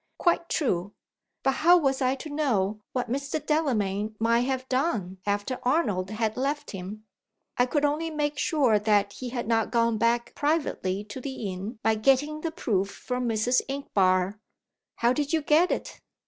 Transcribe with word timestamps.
Quite 0.17 0.49
true! 0.49 0.95
But 1.43 1.51
how 1.61 1.77
was 1.77 2.01
I 2.01 2.15
to 2.15 2.29
know 2.31 2.81
what 2.91 3.07
Mr. 3.07 3.39
Delamayn 3.39 4.15
might 4.17 4.47
have 4.49 4.67
done 4.67 5.19
after 5.27 5.59
Arnold 5.61 6.09
had 6.09 6.35
left 6.37 6.71
him? 6.71 7.05
I 7.55 7.67
could 7.67 7.85
only 7.85 8.09
make 8.09 8.39
sure 8.39 8.79
that 8.79 9.13
he 9.13 9.29
had 9.29 9.47
not 9.47 9.69
gone 9.69 9.99
back 9.99 10.33
privately 10.33 11.03
to 11.03 11.21
the 11.21 11.53
inn, 11.53 11.77
by 11.83 11.93
getting 11.93 12.41
the 12.41 12.49
proof 12.49 12.89
from 12.89 13.29
Mrs. 13.29 13.61
Inchbare." 13.67 14.39
"How 14.95 15.13
did 15.13 15.33
you 15.33 15.43
get 15.43 15.69
it?" 15.69 16.01